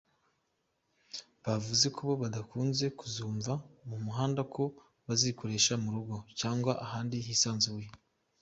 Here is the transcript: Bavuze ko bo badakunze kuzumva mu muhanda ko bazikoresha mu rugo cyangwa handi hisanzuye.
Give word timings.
Bavuze 1.45 1.85
ko 1.95 1.99
bo 2.07 2.13
badakunze 2.23 2.85
kuzumva 2.99 3.53
mu 3.89 3.97
muhanda 4.03 4.41
ko 4.53 4.63
bazikoresha 5.07 5.73
mu 5.83 5.89
rugo 5.95 6.15
cyangwa 6.39 6.71
handi 6.91 7.17
hisanzuye. 7.27 7.87